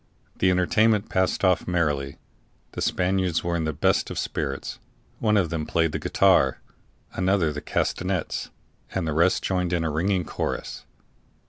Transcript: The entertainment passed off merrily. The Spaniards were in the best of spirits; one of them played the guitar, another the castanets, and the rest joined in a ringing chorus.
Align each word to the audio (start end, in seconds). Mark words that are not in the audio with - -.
The 0.37 0.49
entertainment 0.49 1.09
passed 1.09 1.45
off 1.45 1.67
merrily. 1.67 2.17
The 2.71 2.81
Spaniards 2.81 3.43
were 3.43 3.55
in 3.55 3.65
the 3.65 3.71
best 3.71 4.09
of 4.09 4.17
spirits; 4.17 4.79
one 5.19 5.37
of 5.37 5.51
them 5.51 5.67
played 5.67 5.91
the 5.91 5.99
guitar, 5.99 6.59
another 7.13 7.53
the 7.53 7.61
castanets, 7.61 8.49
and 8.95 9.07
the 9.07 9.13
rest 9.13 9.43
joined 9.43 9.73
in 9.73 9.83
a 9.83 9.91
ringing 9.91 10.25
chorus. 10.25 10.85